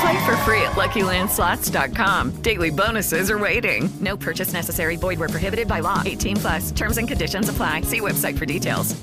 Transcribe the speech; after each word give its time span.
Play 0.00 0.26
for 0.26 0.36
free 0.38 0.62
at 0.62 0.72
LuckyLandSlots.com. 0.72 2.42
Daily 2.42 2.70
bonuses 2.70 3.30
are 3.30 3.38
waiting. 3.38 3.88
No 4.00 4.16
purchase 4.16 4.52
necessary. 4.52 4.96
Void 4.96 5.18
where 5.18 5.28
prohibited 5.28 5.66
by 5.66 5.80
law. 5.80 6.02
18 6.04 6.36
plus. 6.36 6.70
Terms 6.70 6.98
and 6.98 7.08
conditions 7.08 7.48
apply. 7.48 7.82
See 7.82 8.00
website 8.00 8.38
for 8.38 8.46
details. 8.46 8.94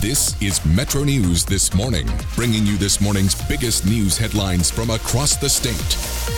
This 0.00 0.40
is 0.42 0.62
Metro 0.66 1.02
News 1.02 1.46
this 1.46 1.72
morning, 1.72 2.06
bringing 2.36 2.66
you 2.66 2.76
this 2.76 3.00
morning's 3.00 3.34
biggest 3.48 3.86
news 3.86 4.18
headlines 4.18 4.70
from 4.70 4.90
across 4.90 5.36
the 5.36 5.48
state. 5.48 6.34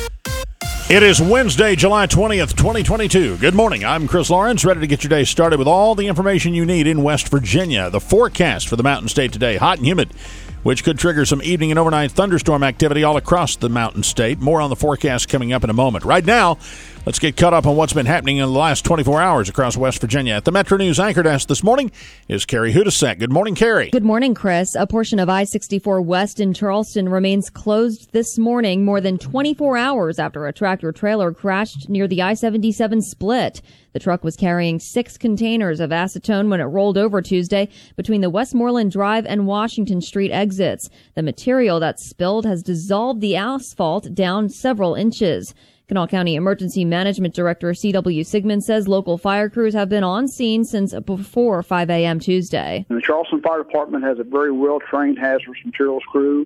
It 0.88 1.02
is 1.02 1.20
Wednesday, 1.20 1.74
July 1.74 2.06
20th, 2.06 2.54
2022. 2.54 3.38
Good 3.38 3.56
morning. 3.56 3.84
I'm 3.84 4.06
Chris 4.06 4.30
Lawrence, 4.30 4.64
ready 4.64 4.78
to 4.78 4.86
get 4.86 5.02
your 5.02 5.08
day 5.08 5.24
started 5.24 5.58
with 5.58 5.66
all 5.66 5.96
the 5.96 6.06
information 6.06 6.54
you 6.54 6.64
need 6.64 6.86
in 6.86 7.02
West 7.02 7.28
Virginia. 7.28 7.90
The 7.90 7.98
forecast 7.98 8.68
for 8.68 8.76
the 8.76 8.84
Mountain 8.84 9.08
State 9.08 9.32
today 9.32 9.56
hot 9.56 9.78
and 9.78 9.86
humid, 9.86 10.12
which 10.66 10.82
could 10.82 10.98
trigger 10.98 11.24
some 11.24 11.40
evening 11.42 11.70
and 11.70 11.78
overnight 11.78 12.10
thunderstorm 12.10 12.64
activity 12.64 13.04
all 13.04 13.16
across 13.16 13.54
the 13.54 13.68
Mountain 13.68 14.02
State. 14.02 14.40
More 14.40 14.60
on 14.60 14.68
the 14.68 14.74
forecast 14.74 15.28
coming 15.28 15.52
up 15.52 15.62
in 15.62 15.70
a 15.70 15.72
moment. 15.72 16.04
Right 16.04 16.24
now, 16.24 16.58
let's 17.06 17.20
get 17.20 17.36
caught 17.36 17.54
up 17.54 17.66
on 17.66 17.76
what's 17.76 17.92
been 17.92 18.04
happening 18.04 18.38
in 18.38 18.42
the 18.42 18.58
last 18.58 18.84
24 18.84 19.20
hours 19.20 19.48
across 19.48 19.76
West 19.76 20.00
Virginia. 20.00 20.34
At 20.34 20.44
the 20.44 20.50
Metro 20.50 20.76
News 20.76 20.98
Anchor 20.98 21.22
Desk 21.22 21.46
this 21.46 21.62
morning 21.62 21.92
is 22.28 22.44
Carrie 22.44 22.72
Hudasek. 22.72 23.20
Good 23.20 23.32
morning, 23.32 23.54
Carrie. 23.54 23.90
Good 23.90 24.04
morning, 24.04 24.34
Chris. 24.34 24.74
A 24.74 24.88
portion 24.88 25.20
of 25.20 25.28
I 25.28 25.44
64 25.44 26.02
West 26.02 26.40
in 26.40 26.52
Charleston 26.52 27.08
remains 27.08 27.48
closed 27.48 28.12
this 28.12 28.36
morning, 28.36 28.84
more 28.84 29.00
than 29.00 29.18
24 29.18 29.76
hours 29.76 30.18
after 30.18 30.46
a 30.46 30.52
tractor 30.52 30.90
trailer 30.90 31.32
crashed 31.32 31.88
near 31.88 32.08
the 32.08 32.22
I 32.22 32.34
77 32.34 33.00
split. 33.02 33.62
The 33.92 34.00
truck 34.00 34.24
was 34.24 34.36
carrying 34.36 34.80
six 34.80 35.16
containers 35.16 35.78
of 35.80 35.90
acetone 35.90 36.50
when 36.50 36.60
it 36.60 36.64
rolled 36.64 36.98
over 36.98 37.22
Tuesday 37.22 37.68
between 37.94 38.20
the 38.20 38.28
Westmoreland 38.28 38.90
Drive 38.90 39.24
and 39.24 39.46
Washington 39.46 40.00
Street 40.02 40.32
exits. 40.32 40.90
The 41.14 41.22
material 41.22 41.78
that 41.80 42.00
spilled 42.00 42.44
has 42.44 42.62
dissolved 42.62 43.20
the 43.20 43.36
asphalt 43.36 44.12
down 44.12 44.48
several 44.48 44.94
inches. 44.96 45.54
Kanawha 45.88 46.08
County 46.08 46.34
Emergency 46.34 46.84
Management 46.84 47.32
Director 47.32 47.72
C.W. 47.72 48.24
Sigman 48.24 48.60
says 48.60 48.88
local 48.88 49.18
fire 49.18 49.48
crews 49.48 49.72
have 49.74 49.88
been 49.88 50.02
on 50.02 50.26
scene 50.26 50.64
since 50.64 50.92
before 51.04 51.62
5 51.62 51.90
a.m. 51.90 52.18
Tuesday. 52.18 52.84
And 52.88 52.98
the 52.98 53.02
Charleston 53.02 53.40
Fire 53.40 53.62
Department 53.62 54.02
has 54.02 54.18
a 54.18 54.24
very 54.24 54.50
well 54.50 54.80
trained 54.80 55.16
hazardous 55.16 55.64
materials 55.64 56.02
crew, 56.10 56.44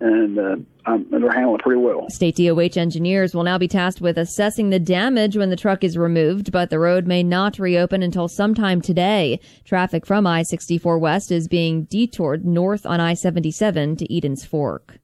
and 0.00 0.38
uh, 0.38 0.56
um, 0.84 1.06
they're 1.10 1.32
handling 1.32 1.58
it 1.58 1.62
pretty 1.62 1.80
well. 1.80 2.10
State 2.10 2.36
DOH 2.36 2.78
engineers 2.78 3.34
will 3.34 3.44
now 3.44 3.56
be 3.56 3.66
tasked 3.66 4.02
with 4.02 4.18
assessing 4.18 4.68
the 4.68 4.78
damage 4.78 5.38
when 5.38 5.48
the 5.48 5.56
truck 5.56 5.82
is 5.82 5.96
removed, 5.96 6.52
but 6.52 6.68
the 6.68 6.78
road 6.78 7.06
may 7.06 7.22
not 7.22 7.58
reopen 7.58 8.02
until 8.02 8.28
sometime 8.28 8.82
today. 8.82 9.40
Traffic 9.64 10.04
from 10.04 10.26
I 10.26 10.42
64 10.42 10.98
West 10.98 11.32
is 11.32 11.48
being 11.48 11.84
detoured 11.84 12.44
north 12.44 12.84
on 12.84 13.00
I 13.00 13.14
77 13.14 13.96
to 13.96 14.14
Eden's 14.14 14.44
Fork. 14.44 14.98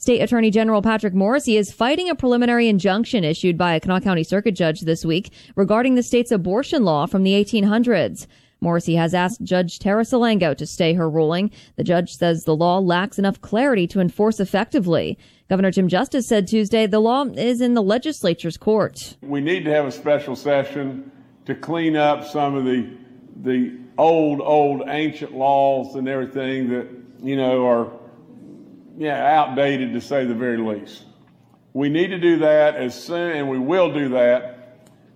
State 0.00 0.22
Attorney 0.22 0.50
General 0.50 0.80
Patrick 0.80 1.12
Morrisey 1.12 1.58
is 1.58 1.70
fighting 1.70 2.08
a 2.08 2.14
preliminary 2.14 2.68
injunction 2.68 3.22
issued 3.22 3.58
by 3.58 3.74
a 3.74 3.80
Kanawha 3.80 4.00
County 4.00 4.24
Circuit 4.24 4.52
judge 4.52 4.80
this 4.80 5.04
week 5.04 5.30
regarding 5.56 5.94
the 5.94 6.02
state's 6.02 6.32
abortion 6.32 6.84
law 6.84 7.04
from 7.04 7.22
the 7.22 7.32
1800s. 7.32 8.26
Morrisey 8.62 8.96
has 8.96 9.12
asked 9.12 9.44
Judge 9.44 9.78
Tera 9.78 10.04
Salango 10.04 10.56
to 10.56 10.66
stay 10.66 10.94
her 10.94 11.10
ruling. 11.10 11.50
The 11.76 11.84
judge 11.84 12.14
says 12.14 12.44
the 12.44 12.56
law 12.56 12.78
lacks 12.78 13.18
enough 13.18 13.42
clarity 13.42 13.86
to 13.88 14.00
enforce 14.00 14.40
effectively. 14.40 15.18
Governor 15.50 15.70
Jim 15.70 15.86
Justice 15.86 16.26
said 16.26 16.48
Tuesday 16.48 16.86
the 16.86 16.98
law 16.98 17.26
is 17.26 17.60
in 17.60 17.74
the 17.74 17.82
legislature's 17.82 18.56
court. 18.56 19.18
We 19.20 19.42
need 19.42 19.66
to 19.66 19.70
have 19.70 19.84
a 19.84 19.92
special 19.92 20.34
session 20.34 21.12
to 21.44 21.54
clean 21.54 21.94
up 21.94 22.26
some 22.26 22.54
of 22.54 22.64
the 22.64 22.88
the 23.42 23.76
old, 23.98 24.40
old 24.40 24.82
ancient 24.88 25.36
laws 25.36 25.94
and 25.94 26.08
everything 26.08 26.70
that, 26.70 26.88
you 27.22 27.36
know, 27.36 27.66
are 27.66 27.99
yeah, 29.00 29.40
outdated 29.40 29.94
to 29.94 30.00
say 30.00 30.26
the 30.26 30.34
very 30.34 30.58
least. 30.58 31.06
We 31.72 31.88
need 31.88 32.08
to 32.08 32.18
do 32.18 32.38
that 32.40 32.76
as 32.76 32.94
soon, 32.94 33.34
and 33.34 33.48
we 33.48 33.58
will 33.58 33.90
do 33.94 34.10
that 34.10 34.60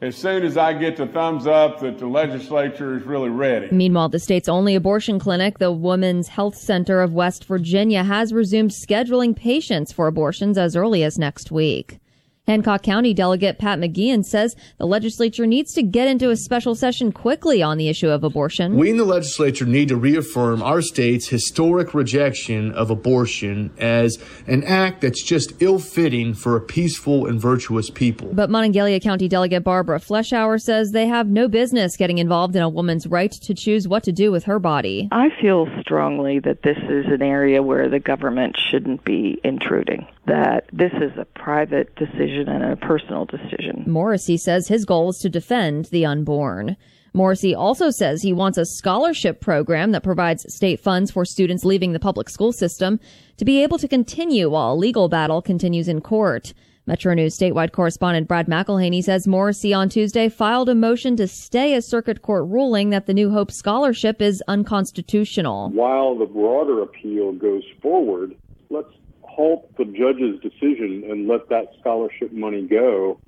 as 0.01 0.17
soon 0.17 0.43
as 0.43 0.57
I 0.57 0.73
get 0.73 0.97
the 0.97 1.07
thumbs 1.07 1.47
up 1.47 1.81
that 1.81 1.99
the 1.99 2.07
legislature 2.07 2.97
is 2.97 3.05
really 3.05 3.29
ready. 3.29 3.69
Meanwhile, 3.71 4.09
the 4.09 4.19
state's 4.19 4.49
only 4.49 4.75
abortion 4.75 5.19
clinic, 5.19 5.59
the 5.59 5.71
Women's 5.71 6.29
Health 6.29 6.57
Center 6.57 7.03
of 7.03 7.13
West 7.13 7.45
Virginia, 7.45 8.03
has 8.03 8.33
resumed 8.33 8.71
scheduling 8.71 9.37
patients 9.37 9.93
for 9.93 10.07
abortions 10.07 10.57
as 10.57 10.77
early 10.77 11.05
as 11.05 11.19
next 11.19 11.53
week. 11.53 12.01
Hancock 12.47 12.83
County 12.83 13.15
Delegate 13.15 13.59
Pat 13.59 13.79
McGeehan 13.79 14.23
says 14.23 14.55
the 14.77 14.87
legislature 14.87 15.47
needs 15.47 15.73
to 15.73 15.83
get 15.83 16.09
into 16.09 16.29
a 16.29 16.37
special 16.37 16.75
session 16.75 17.11
quickly 17.11 17.63
on 17.63 17.79
the 17.79 17.89
issue 17.89 18.11
of 18.11 18.23
abortion. 18.23 18.77
We 18.77 18.91
in 18.91 18.99
the 18.99 19.05
legislature 19.07 19.65
need 19.65 19.89
to 19.89 19.97
reaffirm 19.97 20.63
our 20.63 20.83
state's 20.83 21.27
historic 21.27 21.95
rejection 21.95 22.71
of 22.73 22.91
abortion 22.91 23.73
as 23.79 24.19
an 24.47 24.63
act 24.65 25.01
that's 25.01 25.23
just 25.23 25.55
ill 25.63 25.79
fitting 25.79 26.35
for 26.35 26.55
a 26.55 26.61
peaceful 26.61 27.27
and 27.27 27.41
virtuous 27.41 27.89
people. 27.89 28.29
But 28.35 28.51
Monongalia 28.51 29.03
County 29.03 29.27
Delegate 29.27 29.65
Barbara 29.65 29.99
Fleischauer 29.99 30.61
says 30.61 30.91
they 30.91 31.07
have 31.07 31.29
no 31.29 31.49
business 31.49 31.97
getting 31.97 32.19
involved 32.19 32.55
in 32.57 32.61
a 32.63 32.69
woman's 32.69 33.07
right 33.07 33.33
to 33.33 33.55
choose 33.55 33.89
what 33.89 34.03
to 34.03 34.13
do 34.13 34.31
with 34.31 34.45
her 34.45 34.59
body. 34.59 35.09
I 35.13 35.31
feel 35.41 35.67
strongly 35.81 36.41
that 36.41 36.61
this 36.61 36.79
is 36.91 37.07
an 37.07 37.23
area 37.23 37.63
where 37.63 37.89
the 37.89 38.01
government 38.01 38.59
shouldn't 38.59 39.03
be 39.03 39.41
intruding, 39.43 40.07
that 40.27 40.67
this 40.75 40.93
is 40.93 41.17
a 41.17 41.25
private 41.25 41.95
decision 41.97 42.34
and 42.49 42.63
a 42.63 42.77
personal 42.77 43.25
decision. 43.25 43.85
Morrisey 43.87 44.39
says 44.39 44.69
his 44.69 44.85
goal 44.85 45.11
is 45.11 45.19
to 45.19 45.29
defend 45.29 45.87
the 45.87 46.05
unborn. 46.05 46.77
Morrisey 47.15 47.57
also 47.57 47.91
says 47.91 48.23
he 48.23 48.33
wants 48.33 48.59
a 48.59 48.67
scholarship 48.67 49.41
program 49.41 49.93
that 49.93 50.03
provides 50.03 50.53
state 50.53 50.81
funds 50.81 51.13
for 51.13 51.25
students 51.25 51.65
leaving 51.65 51.93
the 51.93 52.01
public 52.01 52.29
school 52.29 52.53
system 52.53 52.99
to 53.37 53.45
be 53.45 53.63
able 53.63 53.79
to 53.79 53.87
continue 53.87 54.51
while 54.51 54.73
a 54.73 54.75
legal 54.75 55.09
battle 55.09 55.41
continues 55.41 55.87
in 55.87 56.01
court. 56.01 56.53
Metro 56.87 57.15
News 57.15 57.39
statewide 57.39 57.73
correspondent 57.73 58.29
Brad 58.29 58.47
McElhinny 58.47 59.03
says 59.03 59.27
Morrisey 59.27 59.75
on 59.75 59.89
Tuesday 59.89 60.29
filed 60.29 60.69
a 60.69 60.75
motion 60.75 61.17
to 61.17 61.27
stay 61.27 61.75
a 61.75 61.81
circuit 61.81 62.21
court 62.21 62.47
ruling 62.49 62.91
that 62.91 63.07
the 63.07 63.15
New 63.15 63.31
Hope 63.31 63.51
scholarship 63.51 64.21
is 64.21 64.43
unconstitutional. 64.49 65.71
While 65.71 66.19
the 66.19 66.27
broader 66.27 66.83
appeal 66.83 67.33
goes 67.33 67.63
forward, 67.81 68.37
let's 68.69 68.93
halt 69.35 69.77
the 69.77 69.85
judge's 69.85 70.41
decision 70.41 71.05
and 71.11 71.29
let 71.29 71.49
that 71.49 71.73
scholarship 71.81 72.33
money 72.33 72.63
go 72.63 73.21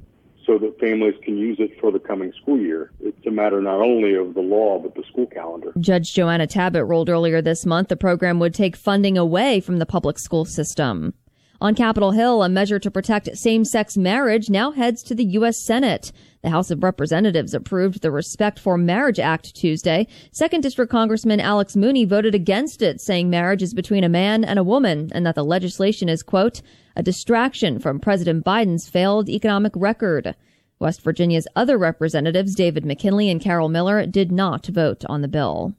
so 0.46 0.58
that 0.58 0.78
families 0.78 1.14
can 1.24 1.36
use 1.36 1.56
it 1.58 1.78
for 1.80 1.90
the 1.90 1.98
coming 1.98 2.32
school 2.40 2.58
year. 2.58 2.92
It's 3.00 3.26
a 3.26 3.30
matter 3.30 3.60
not 3.60 3.80
only 3.80 4.14
of 4.14 4.34
the 4.34 4.40
law, 4.40 4.78
but 4.78 4.94
the 4.94 5.02
school 5.10 5.26
calendar. 5.26 5.72
Judge 5.80 6.14
Joanna 6.14 6.46
Tabit 6.46 6.88
ruled 6.88 7.10
earlier 7.10 7.42
this 7.42 7.66
month 7.66 7.88
the 7.88 7.96
program 7.96 8.38
would 8.38 8.54
take 8.54 8.76
funding 8.76 9.18
away 9.18 9.60
from 9.60 9.78
the 9.78 9.86
public 9.86 10.18
school 10.18 10.44
system. 10.44 11.14
On 11.60 11.74
Capitol 11.74 12.12
Hill, 12.12 12.42
a 12.42 12.48
measure 12.48 12.78
to 12.78 12.90
protect 12.90 13.34
same-sex 13.36 13.96
marriage 13.96 14.50
now 14.50 14.72
heads 14.72 15.02
to 15.04 15.14
the 15.14 15.24
U.S. 15.24 15.58
Senate. 15.58 16.12
The 16.46 16.50
House 16.50 16.70
of 16.70 16.84
Representatives 16.84 17.54
approved 17.54 18.02
the 18.02 18.12
Respect 18.12 18.60
for 18.60 18.78
Marriage 18.78 19.18
Act 19.18 19.52
Tuesday. 19.56 20.06
Second 20.30 20.60
District 20.60 20.88
Congressman 20.88 21.40
Alex 21.40 21.74
Mooney 21.74 22.04
voted 22.04 22.36
against 22.36 22.82
it, 22.82 23.00
saying 23.00 23.28
marriage 23.28 23.64
is 23.64 23.74
between 23.74 24.04
a 24.04 24.08
man 24.08 24.44
and 24.44 24.56
a 24.56 24.62
woman 24.62 25.10
and 25.12 25.26
that 25.26 25.34
the 25.34 25.42
legislation 25.42 26.08
is, 26.08 26.22
quote, 26.22 26.62
a 26.94 27.02
distraction 27.02 27.80
from 27.80 27.98
President 27.98 28.44
Biden's 28.44 28.88
failed 28.88 29.28
economic 29.28 29.72
record. 29.74 30.36
West 30.78 31.02
Virginia's 31.02 31.48
other 31.56 31.76
representatives, 31.76 32.54
David 32.54 32.86
McKinley 32.86 33.28
and 33.28 33.40
Carol 33.40 33.68
Miller, 33.68 34.06
did 34.06 34.30
not 34.30 34.66
vote 34.66 35.04
on 35.08 35.22
the 35.22 35.28
bill. 35.28 35.74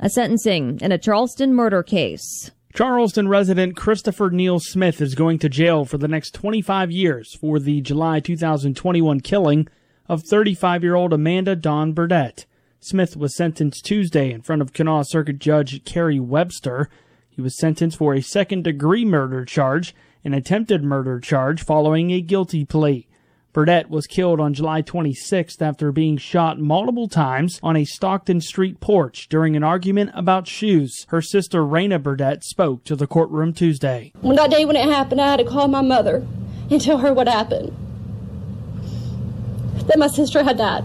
A 0.00 0.08
sentencing 0.08 0.78
in 0.80 0.92
a 0.92 0.98
Charleston 0.98 1.52
murder 1.52 1.82
case. 1.82 2.52
Charleston 2.72 3.28
resident 3.28 3.76
Christopher 3.76 4.30
Neal 4.30 4.60
Smith 4.60 5.02
is 5.02 5.14
going 5.14 5.38
to 5.40 5.50
jail 5.50 5.84
for 5.84 5.98
the 5.98 6.08
next 6.08 6.32
25 6.32 6.90
years 6.90 7.34
for 7.34 7.58
the 7.58 7.82
July 7.82 8.20
2021 8.20 9.20
killing 9.20 9.68
of 10.10 10.24
35 10.24 10.82
year 10.82 10.96
old 10.96 11.12
Amanda 11.12 11.54
Dawn 11.54 11.92
Burdett. 11.92 12.44
Smith 12.80 13.16
was 13.16 13.36
sentenced 13.36 13.84
Tuesday 13.84 14.32
in 14.32 14.42
front 14.42 14.60
of 14.60 14.72
Kanawha 14.72 15.04
Circuit 15.04 15.38
Judge 15.38 15.84
Carrie 15.84 16.18
Webster. 16.18 16.90
He 17.28 17.40
was 17.40 17.56
sentenced 17.56 17.96
for 17.96 18.12
a 18.12 18.20
second 18.20 18.64
degree 18.64 19.04
murder 19.04 19.44
charge, 19.44 19.94
an 20.24 20.34
attempted 20.34 20.82
murder 20.82 21.20
charge 21.20 21.62
following 21.62 22.10
a 22.10 22.20
guilty 22.20 22.64
plea. 22.64 23.06
Burdett 23.52 23.88
was 23.88 24.08
killed 24.08 24.40
on 24.40 24.52
July 24.52 24.82
26th 24.82 25.62
after 25.62 25.92
being 25.92 26.16
shot 26.16 26.58
multiple 26.58 27.06
times 27.06 27.60
on 27.62 27.76
a 27.76 27.84
Stockton 27.84 28.40
Street 28.40 28.80
porch 28.80 29.28
during 29.28 29.54
an 29.54 29.62
argument 29.62 30.10
about 30.14 30.48
shoes. 30.48 31.06
Her 31.10 31.22
sister 31.22 31.62
Raina 31.62 32.02
Burdett 32.02 32.42
spoke 32.42 32.82
to 32.84 32.96
the 32.96 33.06
courtroom 33.06 33.52
Tuesday. 33.52 34.12
When 34.22 34.34
that 34.34 34.50
day 34.50 34.64
when 34.64 34.74
it 34.74 34.88
happened, 34.88 35.20
I 35.20 35.30
had 35.30 35.38
to 35.38 35.44
call 35.44 35.68
my 35.68 35.82
mother 35.82 36.26
and 36.68 36.80
tell 36.80 36.98
her 36.98 37.14
what 37.14 37.28
happened. 37.28 37.76
That 39.90 39.98
my 39.98 40.06
sister 40.06 40.44
had 40.44 40.56
died 40.56 40.84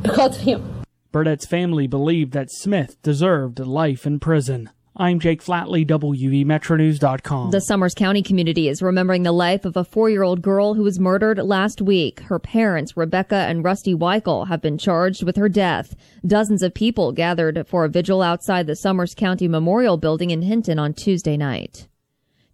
because 0.00 0.36
of 0.36 0.42
him. 0.42 0.84
Burdett's 1.10 1.44
family 1.44 1.88
believed 1.88 2.32
that 2.34 2.52
Smith 2.52 2.96
deserved 3.02 3.58
life 3.58 4.06
in 4.06 4.20
prison. 4.20 4.70
I'm 4.94 5.18
Jake 5.18 5.42
Flatley, 5.42 5.84
WVMetroNews.com. 5.84 7.50
The 7.50 7.60
Summers 7.60 7.94
County 7.94 8.22
community 8.22 8.68
is 8.68 8.80
remembering 8.80 9.24
the 9.24 9.32
life 9.32 9.64
of 9.64 9.76
a 9.76 9.82
four 9.82 10.08
year 10.08 10.22
old 10.22 10.40
girl 10.40 10.74
who 10.74 10.84
was 10.84 11.00
murdered 11.00 11.38
last 11.38 11.82
week. 11.82 12.20
Her 12.20 12.38
parents, 12.38 12.96
Rebecca 12.96 13.34
and 13.34 13.64
Rusty 13.64 13.92
Weichel, 13.92 14.46
have 14.46 14.62
been 14.62 14.78
charged 14.78 15.24
with 15.24 15.34
her 15.34 15.48
death. 15.48 15.96
Dozens 16.24 16.62
of 16.62 16.74
people 16.74 17.10
gathered 17.10 17.66
for 17.66 17.84
a 17.84 17.88
vigil 17.88 18.22
outside 18.22 18.68
the 18.68 18.76
Summers 18.76 19.16
County 19.16 19.48
Memorial 19.48 19.96
Building 19.96 20.30
in 20.30 20.42
Hinton 20.42 20.78
on 20.78 20.94
Tuesday 20.94 21.36
night. 21.36 21.88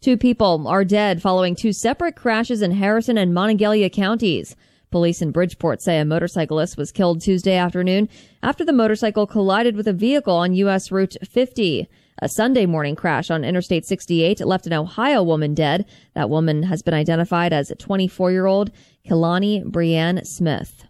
Two 0.01 0.17
people 0.17 0.67
are 0.67 0.83
dead 0.83 1.21
following 1.21 1.55
two 1.55 1.75
separate 1.75 2.17
crashes 2.17 2.63
in 2.63 2.71
Harrison 2.71 3.19
and 3.19 3.35
Monongalia 3.35 3.93
counties. 3.93 4.57
Police 4.91 5.23
in 5.23 5.31
Bridgeport 5.31 5.83
say 5.83 5.99
a 5.99 6.05
motorcyclist 6.05 6.77
was 6.77 6.93
killed 6.93 7.21
Tuesday 7.21 7.57
afternoon 7.57 8.09
after 8.43 8.65
the 8.65 8.73
motorcycle 8.73 9.27
collided 9.27 9.77
with 9.77 9.89
a 9.89 9.93
vehicle 9.93 10.37
on 10.37 10.55
U.S. 10.55 10.91
Route 10.93 11.17
50. 11.29 11.89
A 12.23 12.29
Sunday 12.29 12.65
morning 12.65 12.95
crash 12.95 13.31
on 13.31 13.45
Interstate 13.45 13.85
68 13.85 14.41
left 14.47 14.67
an 14.67 14.73
Ohio 14.73 15.23
woman 15.23 15.53
dead. 15.53 15.85
That 16.15 16.31
woman 16.31 16.63
has 16.65 16.81
been 16.81 16.95
identified 16.95 17.53
as 17.53 17.73
24 17.77 18.31
year 18.31 18.47
old 18.47 18.71
Kilani 19.05 19.65
Brianne 19.65 20.25
Smith. 20.25 20.87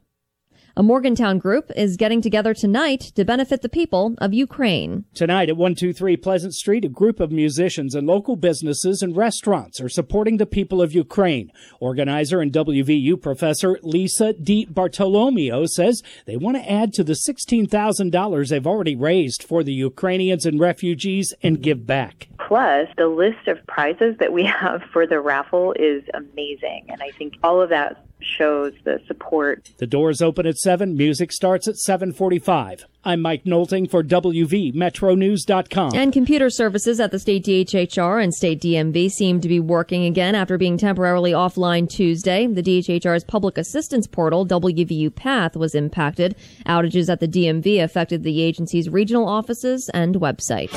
A 0.77 0.83
Morgantown 0.83 1.39
group 1.39 1.71
is 1.77 1.97
getting 1.97 2.21
together 2.21 2.53
tonight 2.53 3.13
to 3.15 3.25
benefit 3.25 3.63
the 3.63 3.69
people 3.69 4.17
of 4.19 4.35
Ukraine. 4.35 5.05
Tonight 5.15 5.49
at 5.49 5.57
123 5.57 6.17
Pleasant 6.17 6.53
Street, 6.53 6.85
a 6.85 6.89
group 6.89 7.21
of 7.21 7.31
musicians 7.31 7.95
and 7.95 8.09
local 8.09 8.35
businesses 8.35 9.01
and 9.01 9.17
restaurants 9.17 9.81
are 9.81 9.89
supporting 9.89 10.39
the 10.39 10.47
people 10.47 10.83
of 10.83 10.93
Ukraine. 10.93 11.53
Organizer 11.79 12.41
and 12.41 12.53
WVU 12.53 13.23
professor 13.23 13.79
Lisa 13.85 14.33
Di 14.33 14.65
Bartolomeo 14.65 15.65
says 15.67 16.03
they 16.27 16.37
want 16.37 16.57
to 16.57 16.69
add 16.69 16.93
to 16.95 17.05
the 17.05 17.13
$16,000 17.13 18.49
they've 18.49 18.67
already 18.67 18.97
raised 18.97 19.45
for 19.45 19.63
the 19.63 19.73
Ukrainians 19.73 20.45
and 20.45 20.59
refugees 20.59 21.33
and 21.41 21.63
give 21.63 21.87
back. 21.87 22.27
Plus, 22.49 22.89
the 22.99 23.07
list 23.07 23.47
of 23.47 23.65
prizes 23.69 24.17
that 24.19 24.33
we 24.33 24.45
have 24.61 24.83
for 24.93 25.07
the 25.07 25.21
raffle 25.21 25.73
is 25.79 26.03
amazing. 26.15 26.87
And 26.89 27.01
I 27.01 27.13
think 27.13 27.35
all 27.45 27.63
of 27.63 27.69
that 27.69 28.04
shows 28.21 28.73
the 28.85 29.01
support. 29.07 29.71
The 29.79 29.87
doors 29.87 30.23
open 30.23 30.47
at 30.47 30.57
7, 30.57 30.97
music 30.97 31.33
starts 31.33 31.69
at 31.69 31.77
7:45. 31.77 32.85
I'm 33.05 33.21
Mike 33.21 33.45
Nolting 33.45 33.91
for 33.91 34.03
WVMetroNews.com. 34.03 35.95
And 35.95 36.13
computer 36.13 36.49
services 36.49 37.01
at 37.01 37.11
the 37.11 37.19
state 37.19 37.45
DHHR 37.45 38.23
and 38.23 38.33
state 38.33 38.61
DMV 38.63 39.11
seem 39.11 39.41
to 39.41 39.49
be 39.49 39.61
working 39.61 40.05
again 40.05 40.35
after 40.35 40.57
being 40.57 40.79
temporarily 40.79 41.33
offline 41.33 41.89
Tuesday. 41.89 42.47
The 42.47 42.63
DHHR's 42.63 43.25
public 43.25 43.59
assistance 43.59 44.07
portal, 44.07 44.47
WVU 44.47 45.15
Path, 45.15 45.55
was 45.57 45.75
impacted. 45.75 46.35
Outages 46.67 47.11
at 47.11 47.21
the 47.21 47.29
DMV 47.29 47.83
affected 47.83 48.23
the 48.23 48.41
agency's 48.43 48.89
regional 48.89 49.29
offices 49.29 49.91
and 49.93 50.17
website. 50.17 50.71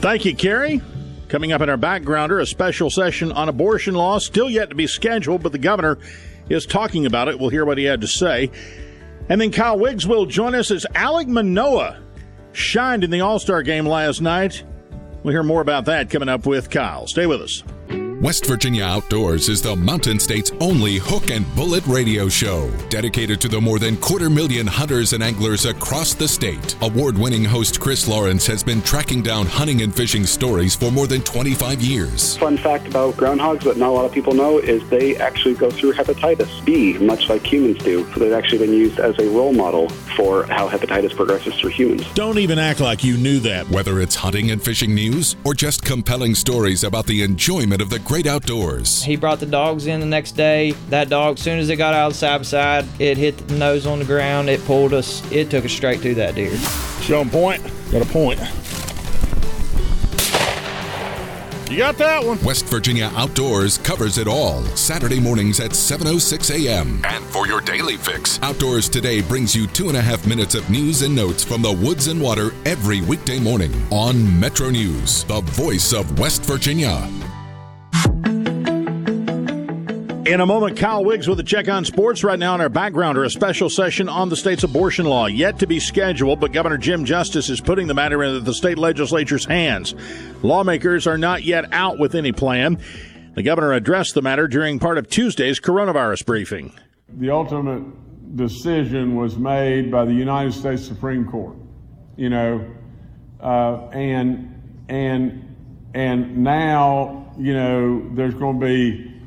Thank 0.00 0.24
you, 0.24 0.34
Carrie. 0.34 0.80
Coming 1.28 1.52
up 1.52 1.60
in 1.60 1.68
our 1.68 1.76
backgrounder, 1.76 2.40
a 2.40 2.46
special 2.46 2.88
session 2.88 3.32
on 3.32 3.48
abortion 3.48 3.94
law 3.94 4.18
still 4.18 4.48
yet 4.48 4.70
to 4.70 4.74
be 4.74 4.86
scheduled, 4.86 5.42
but 5.42 5.52
the 5.52 5.58
governor 5.58 5.98
is 6.48 6.64
talking 6.64 7.04
about 7.04 7.28
it. 7.28 7.38
We'll 7.38 7.50
hear 7.50 7.66
what 7.66 7.76
he 7.76 7.84
had 7.84 8.00
to 8.00 8.06
say. 8.06 8.50
And 9.28 9.38
then 9.38 9.52
Kyle 9.52 9.78
Wiggs 9.78 10.06
will 10.06 10.24
join 10.24 10.54
us 10.54 10.70
as 10.70 10.86
Alek 10.94 11.26
Manoah 11.26 12.00
shined 12.52 13.04
in 13.04 13.10
the 13.10 13.20
All 13.20 13.38
Star 13.38 13.62
game 13.62 13.84
last 13.84 14.22
night. 14.22 14.64
We'll 15.22 15.32
hear 15.32 15.42
more 15.42 15.60
about 15.60 15.84
that 15.84 16.08
coming 16.08 16.30
up 16.30 16.46
with 16.46 16.70
Kyle. 16.70 17.06
Stay 17.06 17.26
with 17.26 17.42
us. 17.42 17.62
West 18.20 18.46
Virginia 18.46 18.82
Outdoors 18.82 19.48
is 19.48 19.62
the 19.62 19.76
Mountain 19.76 20.18
State's 20.18 20.50
only 20.58 20.96
hook 20.96 21.30
and 21.30 21.46
bullet 21.54 21.86
radio 21.86 22.28
show, 22.28 22.68
dedicated 22.90 23.40
to 23.40 23.46
the 23.46 23.60
more 23.60 23.78
than 23.78 23.96
quarter 23.96 24.28
million 24.28 24.66
hunters 24.66 25.12
and 25.12 25.22
anglers 25.22 25.66
across 25.66 26.14
the 26.14 26.26
state. 26.26 26.74
Award 26.82 27.16
winning 27.16 27.44
host 27.44 27.78
Chris 27.78 28.08
Lawrence 28.08 28.44
has 28.44 28.64
been 28.64 28.82
tracking 28.82 29.22
down 29.22 29.46
hunting 29.46 29.82
and 29.82 29.94
fishing 29.94 30.26
stories 30.26 30.74
for 30.74 30.90
more 30.90 31.06
than 31.06 31.20
25 31.20 31.80
years. 31.80 32.36
Fun 32.38 32.56
fact 32.56 32.88
about 32.88 33.14
groundhogs 33.14 33.62
that 33.62 33.76
not 33.76 33.90
a 33.90 33.92
lot 33.92 34.04
of 34.04 34.10
people 34.10 34.34
know 34.34 34.58
is 34.58 34.82
they 34.90 35.16
actually 35.18 35.54
go 35.54 35.70
through 35.70 35.92
hepatitis 35.92 36.64
B, 36.64 36.98
much 36.98 37.28
like 37.28 37.46
humans 37.46 37.78
do. 37.84 38.04
So 38.14 38.18
they've 38.18 38.32
actually 38.32 38.66
been 38.66 38.74
used 38.74 38.98
as 38.98 39.16
a 39.20 39.28
role 39.28 39.52
model 39.52 39.90
for 40.16 40.42
how 40.46 40.68
hepatitis 40.68 41.14
progresses 41.14 41.54
through 41.54 41.70
humans. 41.70 42.04
Don't 42.14 42.38
even 42.38 42.58
act 42.58 42.80
like 42.80 43.04
you 43.04 43.16
knew 43.16 43.38
that. 43.40 43.68
Whether 43.70 44.00
it's 44.00 44.16
hunting 44.16 44.50
and 44.50 44.60
fishing 44.60 44.92
news 44.92 45.36
or 45.44 45.54
just 45.54 45.84
compelling 45.84 46.34
stories 46.34 46.82
about 46.82 47.06
the 47.06 47.22
enjoyment 47.22 47.80
of 47.80 47.90
the 47.90 48.07
great 48.08 48.26
outdoors. 48.26 49.02
He 49.02 49.16
brought 49.16 49.38
the 49.38 49.46
dogs 49.46 49.86
in 49.86 50.00
the 50.00 50.06
next 50.06 50.32
day. 50.32 50.72
That 50.88 51.10
dog, 51.10 51.36
as 51.36 51.44
soon 51.44 51.58
as 51.58 51.68
it 51.68 51.76
got 51.76 51.94
out 51.94 52.06
of 52.06 52.12
the 52.14 52.18
side 52.18 52.38
by 52.38 52.42
side, 52.42 52.86
it 52.98 53.18
hit 53.18 53.36
the 53.46 53.56
nose 53.56 53.86
on 53.86 53.98
the 53.98 54.06
ground. 54.06 54.48
It 54.48 54.64
pulled 54.64 54.94
us. 54.94 55.22
It 55.30 55.50
took 55.50 55.66
us 55.66 55.72
straight 55.72 56.00
to 56.02 56.14
that 56.14 56.34
deer. 56.34 56.56
Show 57.02 57.20
him 57.20 57.28
point. 57.28 57.62
Got 57.92 58.02
a 58.02 58.10
point. 58.10 58.40
You 61.70 61.76
got 61.76 61.98
that 61.98 62.24
one. 62.24 62.42
West 62.42 62.64
Virginia 62.64 63.10
Outdoors 63.14 63.76
covers 63.76 64.16
it 64.16 64.26
all. 64.26 64.62
Saturday 64.74 65.20
mornings 65.20 65.60
at 65.60 65.72
7.06 65.72 66.64
a.m. 66.64 67.02
And 67.04 67.22
for 67.26 67.46
your 67.46 67.60
daily 67.60 67.98
fix, 67.98 68.40
Outdoors 68.40 68.88
Today 68.88 69.20
brings 69.20 69.54
you 69.54 69.66
two 69.66 69.88
and 69.88 69.98
a 69.98 70.00
half 70.00 70.26
minutes 70.26 70.54
of 70.54 70.68
news 70.70 71.02
and 71.02 71.14
notes 71.14 71.44
from 71.44 71.60
the 71.60 71.72
woods 71.72 72.06
and 72.06 72.22
water 72.22 72.52
every 72.64 73.02
weekday 73.02 73.38
morning 73.38 73.70
on 73.90 74.40
Metro 74.40 74.70
News, 74.70 75.24
the 75.24 75.42
voice 75.42 75.92
of 75.92 76.18
West 76.18 76.46
Virginia. 76.46 77.06
In 80.28 80.42
a 80.42 80.46
moment, 80.46 80.76
Kyle 80.76 81.02
Wiggs 81.02 81.26
with 81.26 81.40
a 81.40 81.42
check 81.42 81.68
on 81.68 81.86
sports. 81.86 82.22
Right 82.22 82.38
now, 82.38 82.54
in 82.54 82.60
our 82.60 82.68
background, 82.68 83.16
backgrounder, 83.16 83.24
a 83.24 83.30
special 83.30 83.70
session 83.70 84.10
on 84.10 84.28
the 84.28 84.36
state's 84.36 84.62
abortion 84.62 85.06
law 85.06 85.24
yet 85.24 85.60
to 85.60 85.66
be 85.66 85.80
scheduled, 85.80 86.38
but 86.38 86.52
Governor 86.52 86.76
Jim 86.76 87.06
Justice 87.06 87.48
is 87.48 87.62
putting 87.62 87.86
the 87.86 87.94
matter 87.94 88.22
into 88.22 88.40
the 88.40 88.52
state 88.52 88.76
legislature's 88.76 89.46
hands. 89.46 89.94
Lawmakers 90.42 91.06
are 91.06 91.16
not 91.16 91.44
yet 91.44 91.72
out 91.72 91.98
with 91.98 92.14
any 92.14 92.32
plan. 92.32 92.78
The 93.36 93.42
governor 93.42 93.72
addressed 93.72 94.12
the 94.12 94.20
matter 94.20 94.46
during 94.46 94.78
part 94.78 94.98
of 94.98 95.08
Tuesday's 95.08 95.60
coronavirus 95.60 96.26
briefing. 96.26 96.74
The 97.08 97.30
ultimate 97.30 98.36
decision 98.36 99.16
was 99.16 99.38
made 99.38 99.90
by 99.90 100.04
the 100.04 100.12
United 100.12 100.52
States 100.52 100.84
Supreme 100.84 101.26
Court. 101.26 101.56
You 102.18 102.28
know, 102.28 102.70
uh, 103.40 103.88
and 103.92 104.84
and 104.90 105.56
and 105.94 106.36
now 106.36 107.32
you 107.38 107.54
know 107.54 108.10
there's 108.14 108.34
going 108.34 108.60
to 108.60 108.66
be 108.66 109.17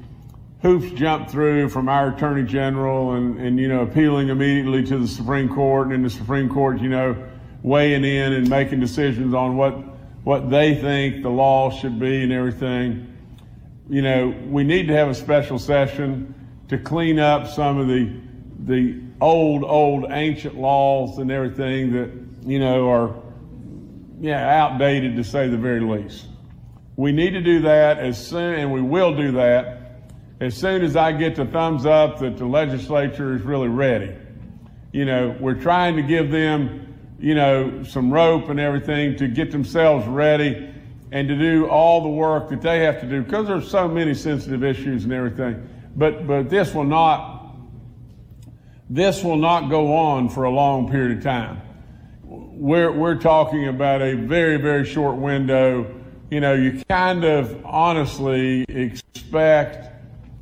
hoops 0.62 0.91
jumped 0.91 1.32
through 1.32 1.70
from 1.70 1.89
our 1.89 2.13
attorney 2.13 2.44
general 2.44 3.13
and, 3.13 3.39
and 3.39 3.60
you 3.60 3.68
know 3.68 3.82
appealing 3.82 4.30
immediately 4.30 4.84
to 4.84 4.98
the 4.98 5.08
Supreme 5.08 5.50
Court 5.50 5.89
and 5.89 6.06
the 6.06 6.10
Supreme 6.10 6.50
Court 6.50 6.80
you 6.80 6.89
know 6.89 7.15
weighing 7.63 8.03
in 8.03 8.34
and 8.34 8.50
making 8.50 8.80
decisions 8.80 9.34
on 9.34 9.58
what 9.58 9.74
what 10.24 10.50
they 10.50 10.75
think 10.75 11.24
the 11.24 11.30
law 11.30 11.72
should 11.72 12.00
be 12.00 12.22
and 12.22 12.32
everything. 12.32 13.08
You 13.89 14.03
know, 14.03 14.36
we 14.48 14.63
need 14.63 14.88
to 14.88 14.94
have 14.94 15.10
a 15.10 15.15
special 15.15 15.58
session 15.58 16.34
to 16.70 16.77
clean 16.77 17.20
up 17.20 17.48
some 17.48 17.77
of 17.77 17.88
the 17.88 18.12
the 18.65 19.01
old 19.20 19.63
old 19.63 20.12
ancient 20.12 20.56
laws 20.56 21.18
and 21.18 21.32
everything 21.32 21.91
that 21.94 22.12
you 22.48 22.60
know 22.60 22.88
are 22.88 23.15
yeah 24.20 24.63
outdated 24.63 25.15
to 25.15 25.24
say 25.24 25.48
the 25.48 25.58
very 25.58 25.82
least. 25.82 26.27
We 26.98 27.12
need 27.12 27.32
to 27.32 27.41
do 27.41 27.62
that 27.62 27.98
as 27.98 28.24
soon 28.24 28.60
and 28.60 28.72
we 28.72 28.82
will 28.82 29.15
do 29.15 29.32
that 29.34 29.80
as 30.41 30.57
soon 30.57 30.81
as 30.81 30.95
I 30.95 31.12
get 31.12 31.36
the 31.36 31.45
thumbs 31.45 31.86
up 31.86 32.17
that 32.19 32.36
the 32.36 32.45
legislature 32.45 33.36
is 33.36 33.43
really 33.43 33.67
ready. 33.67 34.15
You 34.91 35.05
know, 35.05 35.36
we're 35.39 35.62
trying 35.62 35.95
to 35.98 36.01
give 36.01 36.31
them, 36.31 36.98
you 37.19 37.36
know, 37.36 37.83
some 37.83 38.12
rope 38.12 38.50
and 38.50 38.60
everything 38.60 39.15
to 39.17 39.27
get 39.27 39.51
themselves 39.51 40.07
ready 40.07 40.74
and 41.12 41.27
to 41.27 41.38
do 41.38 41.67
all 41.67 42.01
the 42.01 42.10
work 42.10 42.50
that 42.50 42.62
they 42.62 42.79
have 42.79 43.00
to 43.01 43.07
do 43.07 43.21
because 43.21 43.48
there's 43.48 43.69
so 43.69 43.88
many 43.88 44.15
sensitive 44.15 44.63
issues 44.63 45.03
and 45.03 45.13
everything. 45.13 45.69
But 45.95 46.25
but 46.25 46.50
this 46.50 46.74
will 46.74 46.86
not 46.86 47.55
this 48.89 49.24
will 49.24 49.38
not 49.38 49.69
go 49.69 49.95
on 49.95 50.27
for 50.27 50.45
a 50.45 50.51
long 50.51 50.89
period 50.89 51.19
of 51.19 51.24
time. 51.24 51.62
We're 52.24 52.91
we're 52.91 53.19
talking 53.19 53.67
about 53.67 54.01
a 54.01 54.15
very 54.15 54.57
very 54.57 54.86
short 54.86 55.17
window. 55.17 56.01
You 56.31 56.39
know, 56.39 56.53
you 56.53 56.81
kind 56.89 57.25
of 57.25 57.63
honestly 57.63 58.65
expect 58.67 59.91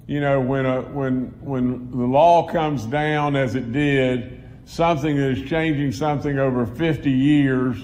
you 0.10 0.20
know, 0.20 0.42
when 0.42 0.66
a, 0.66 0.82
when 0.82 1.32
when 1.40 1.92
the 1.92 2.04
law 2.04 2.48
comes 2.48 2.88
down 2.88 3.36
as 3.36 3.54
it 3.54 3.72
did, 3.72 4.44
something 4.66 5.16
that 5.16 5.38
is 5.38 5.48
changing 5.48 5.92
something 5.92 6.40
over 6.40 6.66
50 6.66 7.12
years, 7.12 7.78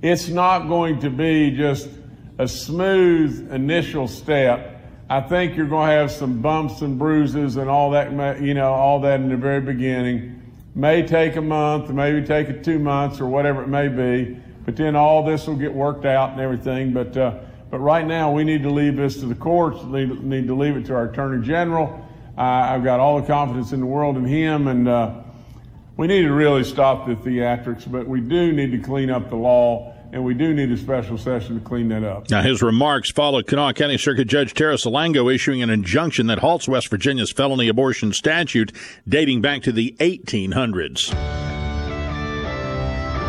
it's 0.00 0.28
not 0.28 0.66
going 0.66 0.98
to 1.00 1.10
be 1.10 1.50
just 1.50 1.90
a 2.38 2.48
smooth 2.48 3.52
initial 3.52 4.08
step. 4.08 4.82
I 5.10 5.20
think 5.20 5.54
you're 5.54 5.68
going 5.68 5.90
to 5.90 5.94
have 5.94 6.10
some 6.10 6.40
bumps 6.40 6.80
and 6.80 6.98
bruises 6.98 7.56
and 7.56 7.68
all 7.68 7.90
that, 7.90 8.40
you 8.40 8.54
know, 8.54 8.72
all 8.72 9.02
that 9.02 9.20
in 9.20 9.28
the 9.28 9.36
very 9.36 9.60
beginning. 9.60 10.40
May 10.74 11.06
take 11.06 11.36
a 11.36 11.42
month, 11.42 11.90
maybe 11.90 12.26
take 12.26 12.48
it 12.48 12.64
two 12.64 12.78
months 12.78 13.20
or 13.20 13.26
whatever 13.26 13.62
it 13.62 13.68
may 13.68 13.88
be, 13.88 14.40
but 14.64 14.74
then 14.74 14.96
all 14.96 15.22
this 15.22 15.46
will 15.46 15.56
get 15.56 15.74
worked 15.74 16.06
out 16.06 16.30
and 16.30 16.40
everything. 16.40 16.94
But, 16.94 17.14
uh, 17.14 17.40
but 17.72 17.78
right 17.78 18.06
now, 18.06 18.30
we 18.30 18.44
need 18.44 18.62
to 18.64 18.70
leave 18.70 18.96
this 18.96 19.18
to 19.20 19.26
the 19.26 19.34
courts, 19.34 19.82
need, 19.84 20.22
need 20.22 20.46
to 20.46 20.54
leave 20.54 20.76
it 20.76 20.84
to 20.86 20.94
our 20.94 21.06
Attorney 21.06 21.42
General. 21.42 22.06
I've 22.36 22.84
got 22.84 23.00
all 23.00 23.18
the 23.18 23.26
confidence 23.26 23.72
in 23.72 23.80
the 23.80 23.86
world 23.86 24.18
in 24.18 24.26
him, 24.26 24.68
and 24.68 24.86
uh, 24.86 25.14
we 25.96 26.06
need 26.06 26.20
to 26.20 26.34
really 26.34 26.64
stop 26.64 27.06
the 27.06 27.14
theatrics, 27.14 27.90
but 27.90 28.06
we 28.06 28.20
do 28.20 28.52
need 28.52 28.72
to 28.72 28.78
clean 28.78 29.08
up 29.08 29.30
the 29.30 29.36
law 29.36 29.94
and 30.12 30.22
we 30.22 30.34
do 30.34 30.52
need 30.52 30.70
a 30.70 30.76
special 30.76 31.16
session 31.16 31.58
to 31.58 31.66
clean 31.66 31.88
that 31.88 32.04
up. 32.04 32.28
Now, 32.28 32.42
his 32.42 32.60
remarks 32.60 33.10
followed 33.10 33.46
Kanawha 33.46 33.72
County 33.72 33.96
Circuit 33.96 34.26
Judge 34.26 34.52
Tera 34.52 34.74
Salango 34.74 35.34
issuing 35.34 35.62
an 35.62 35.70
injunction 35.70 36.26
that 36.26 36.40
halts 36.40 36.68
West 36.68 36.88
Virginia's 36.88 37.32
felony 37.32 37.68
abortion 37.68 38.12
statute 38.12 38.72
dating 39.08 39.40
back 39.40 39.62
to 39.62 39.72
the 39.72 39.96
1800s. 40.00 41.41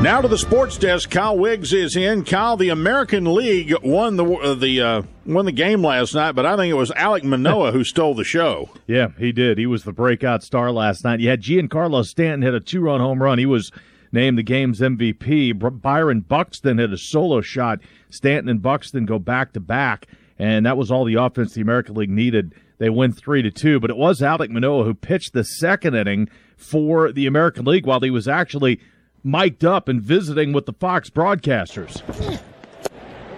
Now 0.01 0.19
to 0.19 0.27
the 0.27 0.38
sports 0.38 0.77
desk. 0.77 1.09
Kyle 1.12 1.38
Wiggs 1.38 1.71
is 1.71 1.95
in. 1.95 2.25
Kyle, 2.25 2.57
the 2.57 2.67
American 2.69 3.33
League 3.33 3.73
won 3.83 4.17
the 4.17 4.25
uh, 4.25 4.53
the 4.53 4.81
uh, 4.81 5.01
won 5.25 5.45
the 5.45 5.53
game 5.53 5.81
last 5.81 6.13
night, 6.13 6.33
but 6.33 6.45
I 6.45 6.57
think 6.57 6.69
it 6.69 6.75
was 6.75 6.91
Alek 6.91 7.23
Manoah 7.23 7.71
who 7.71 7.85
stole 7.85 8.13
the 8.13 8.25
show. 8.25 8.69
Yeah, 8.85 9.07
he 9.17 9.31
did. 9.31 9.57
He 9.57 9.65
was 9.65 9.85
the 9.85 9.93
breakout 9.93 10.43
star 10.43 10.69
last 10.69 11.05
night. 11.05 11.21
You 11.21 11.29
had 11.29 11.41
Giancarlo 11.41 12.05
Stanton 12.05 12.41
hit 12.41 12.53
a 12.53 12.59
two 12.59 12.81
run 12.81 13.00
home 13.00 13.23
run. 13.23 13.39
He 13.39 13.45
was 13.45 13.71
named 14.12 14.38
the 14.38 14.43
game's 14.43 14.81
MVP. 14.81 15.81
Byron 15.81 16.19
Buxton 16.19 16.79
hit 16.79 16.91
a 16.91 16.97
solo 16.97 17.39
shot. 17.39 17.79
Stanton 18.09 18.50
and 18.50 18.62
Buxton 18.62 19.05
go 19.05 19.19
back 19.19 19.53
to 19.53 19.62
back, 19.62 20.07
and 20.38 20.65
that 20.65 20.75
was 20.75 20.91
all 20.91 21.05
the 21.05 21.15
offense 21.15 21.53
the 21.53 21.62
American 21.62 21.95
League 21.95 22.09
needed. 22.09 22.53
They 22.77 22.89
win 22.89 23.13
three 23.13 23.41
to 23.41 23.51
two, 23.51 23.79
but 23.79 23.89
it 23.89 23.95
was 23.95 24.19
Alek 24.19 24.50
Manoah 24.50 24.83
who 24.83 24.93
pitched 24.93 25.31
the 25.31 25.45
second 25.45 25.95
inning 25.95 26.27
for 26.57 27.13
the 27.13 27.25
American 27.25 27.63
League 27.63 27.85
while 27.85 28.01
he 28.01 28.12
was 28.12 28.27
actually 28.27 28.81
mic'd 29.24 29.65
up 29.65 29.88
and 29.88 30.01
visiting 30.01 30.53
with 30.53 30.65
the 30.65 30.74
Fox 30.74 31.10
broadcasters. 31.10 32.01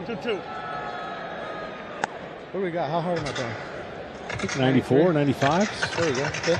Two 0.05 0.15
two. 0.17 0.37
What 2.51 2.59
do 2.59 2.61
we 2.61 2.71
got? 2.71 2.89
How 2.89 3.01
hard 3.01 3.19
am 3.19 3.25
I 3.25 3.31
going? 3.33 3.53
94, 4.57 5.13
95. 5.13 5.95
There 5.97 6.09
you 6.09 6.15
go. 6.15 6.25
Okay. 6.25 6.59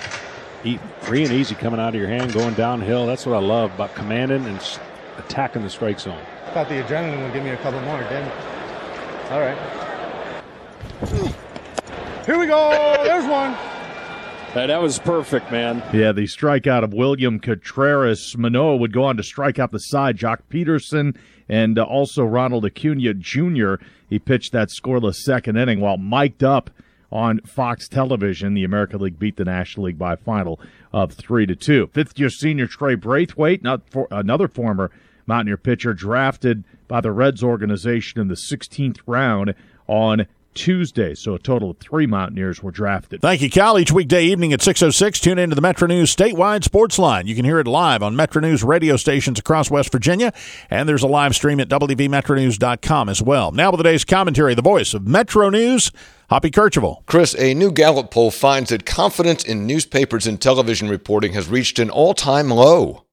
Eat, 0.63 0.79
free 1.01 1.24
and 1.24 1.32
easy 1.32 1.55
coming 1.55 1.79
out 1.79 1.89
of 1.89 1.96
your 1.96 2.08
hand, 2.08 2.34
going 2.34 2.53
downhill. 2.55 3.05
That's 3.05 3.25
what 3.25 3.36
I 3.36 3.39
love 3.39 3.74
about 3.75 3.94
commanding 3.96 4.46
and 4.46 4.60
attacking 5.17 5.62
the 5.62 5.70
strike 5.70 6.00
zone. 6.00 6.20
I 6.48 6.51
Thought 6.51 6.70
the 6.70 6.82
adrenaline 6.82 7.22
would 7.24 7.34
give 7.34 7.44
me 7.44 7.51
a 7.51 7.58
couple 7.58 7.79
more. 7.82 8.00
Damn 8.01 8.27
it. 8.27 9.32
All 9.32 9.39
right. 9.39 9.58
Here 12.25 12.39
we 12.39 12.48
go. 12.48 13.03
There's 13.03 13.25
one. 13.25 13.55
Hey, 14.55 14.67
that 14.67 14.81
was 14.81 15.00
perfect, 15.00 15.51
man. 15.51 15.83
Yeah, 15.91 16.13
the 16.13 16.24
strikeout 16.24 16.85
of 16.85 16.93
William 16.93 17.39
Contreras. 17.39 18.38
Manoah 18.38 18.77
would 18.77 18.93
go 18.93 19.03
on 19.03 19.17
to 19.17 19.24
strike 19.24 19.59
out 19.59 19.71
the 19.71 19.79
side. 19.79 20.17
Joc 20.17 20.38
Pederson, 20.50 21.17
and 21.50 21.77
uh, 21.77 21.83
also 21.83 22.24
Ronald 22.24 22.63
Acuna 22.63 23.15
Jr. 23.15 23.74
He 24.09 24.17
pitched 24.17 24.53
that 24.53 24.69
scoreless 24.69 25.15
second 25.15 25.57
inning 25.57 25.81
while 25.81 25.97
mic'd 25.97 26.41
up 26.41 26.69
on 27.12 27.41
Fox 27.41 27.89
Television. 27.89 28.53
The 28.53 28.63
American 28.63 29.01
League 29.01 29.19
beat 29.19 29.35
the 29.35 29.43
National 29.43 29.88
League 29.88 30.00
by 30.00 30.13
a 30.13 30.17
final 30.17 30.57
of 30.93 31.12
three 31.12 31.45
to 31.47 31.55
two. 31.57 31.88
Fifth 31.88 32.17
year 32.17 32.29
senior 32.29 32.65
Trey 32.65 32.95
Braithwaite, 32.95 33.62
not 33.62 33.81
for, 33.89 34.07
another 34.09 34.47
former 34.47 34.89
Mountaineer 35.27 35.57
pitcher, 35.57 35.93
drafted 35.93 36.63
by 36.88 37.01
the 37.01 37.12
Reds 37.12 37.43
organization 37.43 38.21
in 38.21 38.29
the 38.29 38.35
16th 38.35 39.00
round 39.05 39.53
on 39.85 40.27
Tuesday. 40.55 41.13
So 41.13 41.35
a 41.35 41.39
total 41.39 41.69
of 41.71 41.77
three 41.77 42.07
Mountaineers 42.07 42.63
were 42.63 42.71
drafted. 42.71 43.21
Thank 43.21 43.41
you, 43.41 43.50
Cal. 43.50 43.77
Each 43.77 43.91
weekday 43.91 44.25
evening 44.25 44.53
at 44.53 44.62
6.06, 44.62 45.19
tune 45.21 45.38
into 45.38 45.55
the 45.55 45.62
Metro 45.62 45.88
News 45.88 46.15
statewide 46.15 46.63
sports 46.63 46.97
line. 46.97 47.27
You 47.27 47.35
can 47.35 47.45
hear 47.45 47.59
it 47.59 47.67
live 47.67 48.01
on 48.01 48.15
Metro 48.15 48.41
News 48.41 48.63
radio 48.63 48.97
stations 48.97 49.38
across 49.38 49.69
West 49.69 49.91
Virginia, 49.91 50.33
and 50.69 50.89
there's 50.89 51.03
a 51.03 51.07
live 51.07 51.35
stream 51.35 51.59
at 51.59 51.69
WVMetroNews.com 51.69 53.09
as 53.09 53.21
well. 53.21 53.51
Now 53.51 53.71
with 53.71 53.79
today's 53.79 54.05
commentary, 54.05 54.55
the 54.55 54.62
voice 54.62 54.93
of 54.93 55.05
Metro 55.05 55.50
News, 55.50 55.91
Hoppy 56.29 56.50
Kercheval. 56.50 57.05
Chris, 57.05 57.35
a 57.38 57.53
new 57.53 57.71
Gallup 57.71 58.09
poll 58.09 58.31
finds 58.31 58.71
that 58.71 58.85
confidence 58.85 59.43
in 59.43 59.67
newspapers 59.67 60.25
and 60.25 60.41
television 60.41 60.89
reporting 60.89 61.33
has 61.33 61.47
reached 61.47 61.77
an 61.77 61.89
all-time 61.89 62.50
low. 62.50 63.04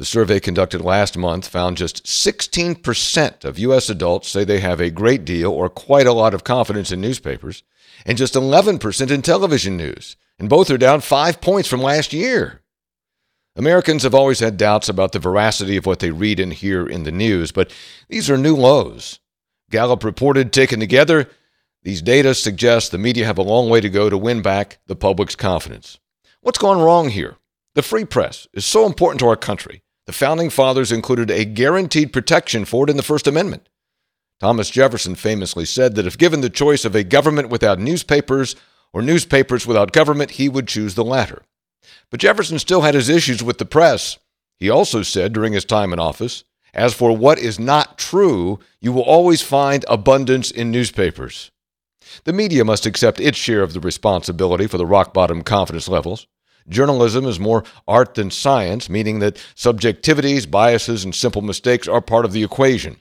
The 0.00 0.06
survey 0.06 0.40
conducted 0.40 0.80
last 0.80 1.18
month 1.18 1.46
found 1.46 1.76
just 1.76 2.06
16% 2.06 3.44
of 3.44 3.58
U.S. 3.58 3.90
adults 3.90 4.30
say 4.30 4.44
they 4.44 4.60
have 4.60 4.80
a 4.80 4.88
great 4.88 5.26
deal 5.26 5.52
or 5.52 5.68
quite 5.68 6.06
a 6.06 6.14
lot 6.14 6.32
of 6.32 6.42
confidence 6.42 6.90
in 6.90 7.02
newspapers, 7.02 7.64
and 8.06 8.16
just 8.16 8.32
11% 8.32 9.10
in 9.10 9.20
television 9.20 9.76
news, 9.76 10.16
and 10.38 10.48
both 10.48 10.70
are 10.70 10.78
down 10.78 11.02
five 11.02 11.42
points 11.42 11.68
from 11.68 11.82
last 11.82 12.14
year. 12.14 12.62
Americans 13.54 14.02
have 14.02 14.14
always 14.14 14.40
had 14.40 14.56
doubts 14.56 14.88
about 14.88 15.12
the 15.12 15.18
veracity 15.18 15.76
of 15.76 15.84
what 15.84 15.98
they 15.98 16.10
read 16.10 16.40
and 16.40 16.54
hear 16.54 16.86
in 16.86 17.02
the 17.02 17.12
news, 17.12 17.52
but 17.52 17.70
these 18.08 18.30
are 18.30 18.38
new 18.38 18.56
lows. 18.56 19.20
Gallup 19.68 20.02
reported, 20.02 20.50
taken 20.50 20.80
together, 20.80 21.28
these 21.82 22.00
data 22.00 22.34
suggest 22.34 22.90
the 22.90 22.96
media 22.96 23.26
have 23.26 23.36
a 23.36 23.42
long 23.42 23.68
way 23.68 23.82
to 23.82 23.90
go 23.90 24.08
to 24.08 24.16
win 24.16 24.40
back 24.40 24.78
the 24.86 24.96
public's 24.96 25.36
confidence. 25.36 25.98
What's 26.40 26.56
gone 26.56 26.80
wrong 26.80 27.10
here? 27.10 27.36
The 27.74 27.82
free 27.82 28.06
press 28.06 28.48
is 28.54 28.64
so 28.64 28.86
important 28.86 29.20
to 29.20 29.28
our 29.28 29.36
country. 29.36 29.82
The 30.06 30.12
founding 30.12 30.50
fathers 30.50 30.92
included 30.92 31.30
a 31.30 31.44
guaranteed 31.44 32.12
protection 32.12 32.64
for 32.64 32.84
it 32.84 32.90
in 32.90 32.96
the 32.96 33.02
First 33.02 33.26
Amendment. 33.26 33.68
Thomas 34.40 34.70
Jefferson 34.70 35.14
famously 35.14 35.66
said 35.66 35.94
that 35.94 36.06
if 36.06 36.16
given 36.16 36.40
the 36.40 36.50
choice 36.50 36.84
of 36.84 36.94
a 36.94 37.04
government 37.04 37.50
without 37.50 37.78
newspapers 37.78 38.56
or 38.92 39.02
newspapers 39.02 39.66
without 39.66 39.92
government, 39.92 40.32
he 40.32 40.48
would 40.48 40.66
choose 40.66 40.94
the 40.94 41.04
latter. 41.04 41.42
But 42.10 42.20
Jefferson 42.20 42.58
still 42.58 42.80
had 42.80 42.94
his 42.94 43.08
issues 43.08 43.42
with 43.42 43.58
the 43.58 43.64
press. 43.64 44.18
He 44.58 44.70
also 44.70 45.02
said 45.02 45.32
during 45.32 45.52
his 45.52 45.64
time 45.64 45.92
in 45.92 45.98
office, 45.98 46.44
As 46.72 46.94
for 46.94 47.16
what 47.16 47.38
is 47.38 47.58
not 47.58 47.98
true, 47.98 48.58
you 48.80 48.92
will 48.92 49.02
always 49.02 49.42
find 49.42 49.84
abundance 49.88 50.50
in 50.50 50.70
newspapers. 50.70 51.50
The 52.24 52.32
media 52.32 52.64
must 52.64 52.86
accept 52.86 53.20
its 53.20 53.38
share 53.38 53.62
of 53.62 53.74
the 53.74 53.80
responsibility 53.80 54.66
for 54.66 54.78
the 54.78 54.86
rock 54.86 55.12
bottom 55.12 55.42
confidence 55.42 55.86
levels. 55.86 56.26
Journalism 56.68 57.24
is 57.26 57.40
more 57.40 57.64
art 57.88 58.14
than 58.14 58.30
science, 58.30 58.88
meaning 58.88 59.18
that 59.20 59.36
subjectivities, 59.54 60.50
biases, 60.50 61.04
and 61.04 61.14
simple 61.14 61.42
mistakes 61.42 61.88
are 61.88 62.00
part 62.00 62.24
of 62.24 62.32
the 62.32 62.44
equation. 62.44 62.96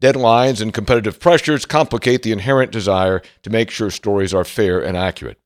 Deadlines 0.00 0.62
and 0.62 0.72
competitive 0.72 1.20
pressures 1.20 1.66
complicate 1.66 2.22
the 2.22 2.32
inherent 2.32 2.72
desire 2.72 3.20
to 3.42 3.50
make 3.50 3.70
sure 3.70 3.90
stories 3.90 4.32
are 4.32 4.44
fair 4.44 4.80
and 4.80 4.96
accurate. 4.96 5.38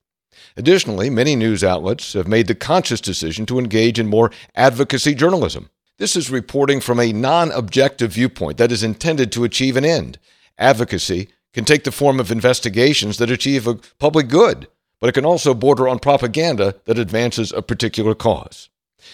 Additionally, 0.55 1.09
many 1.09 1.35
news 1.35 1.63
outlets 1.63 2.13
have 2.13 2.27
made 2.27 2.47
the 2.47 2.55
conscious 2.55 3.01
decision 3.01 3.45
to 3.45 3.59
engage 3.59 3.99
in 3.99 4.07
more 4.07 4.31
advocacy 4.55 5.13
journalism. 5.13 5.69
This 5.97 6.15
is 6.15 6.29
reporting 6.29 6.79
from 6.79 6.99
a 6.99 7.11
non 7.11 7.51
objective 7.51 8.13
viewpoint 8.13 8.57
that 8.57 8.71
is 8.71 8.83
intended 8.83 9.31
to 9.33 9.43
achieve 9.43 9.75
an 9.75 9.85
end. 9.85 10.19
Advocacy 10.57 11.29
can 11.53 11.65
take 11.65 11.83
the 11.83 11.91
form 11.91 12.19
of 12.19 12.31
investigations 12.31 13.17
that 13.17 13.31
achieve 13.31 13.67
a 13.67 13.75
public 13.99 14.27
good 14.27 14.67
but 14.99 15.09
it 15.09 15.13
can 15.13 15.25
also 15.25 15.53
border 15.53 15.87
on 15.87 15.99
propaganda 15.99 16.75
that 16.85 16.99
advances 16.99 17.51
a 17.51 17.61
particular 17.61 18.15
cause. 18.15 18.69